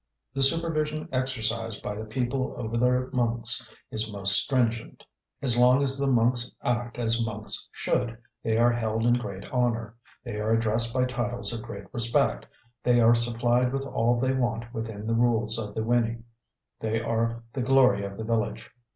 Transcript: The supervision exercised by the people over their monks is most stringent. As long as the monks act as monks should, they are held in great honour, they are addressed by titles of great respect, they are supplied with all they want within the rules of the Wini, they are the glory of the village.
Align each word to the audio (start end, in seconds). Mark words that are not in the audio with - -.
The 0.33 0.41
supervision 0.41 1.07
exercised 1.11 1.83
by 1.83 1.93
the 1.93 2.07
people 2.07 2.55
over 2.57 2.75
their 2.75 3.11
monks 3.13 3.71
is 3.91 4.11
most 4.11 4.35
stringent. 4.35 5.03
As 5.43 5.59
long 5.59 5.83
as 5.83 5.95
the 5.95 6.07
monks 6.07 6.49
act 6.63 6.97
as 6.97 7.23
monks 7.23 7.69
should, 7.71 8.17
they 8.41 8.57
are 8.57 8.71
held 8.73 9.05
in 9.05 9.13
great 9.13 9.47
honour, 9.51 9.93
they 10.23 10.39
are 10.39 10.53
addressed 10.53 10.91
by 10.91 11.05
titles 11.05 11.53
of 11.53 11.61
great 11.61 11.85
respect, 11.93 12.47
they 12.81 12.99
are 12.99 13.13
supplied 13.13 13.71
with 13.71 13.83
all 13.85 14.19
they 14.19 14.33
want 14.33 14.73
within 14.73 15.05
the 15.05 15.13
rules 15.13 15.59
of 15.59 15.75
the 15.75 15.81
Wini, 15.83 16.23
they 16.79 16.99
are 16.99 17.43
the 17.53 17.61
glory 17.61 18.03
of 18.03 18.17
the 18.17 18.23
village. 18.23 18.71